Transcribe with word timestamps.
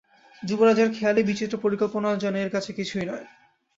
যুবরাজের 0.43 0.89
খেয়ালি 0.93 1.21
বিচিত্র 1.23 1.55
পরিকল্পনাও 1.57 2.21
যেন 2.23 2.35
এর 2.35 2.49
কাছে 2.51 2.71
কিছুই 2.73 3.05
নয়। 3.05 3.25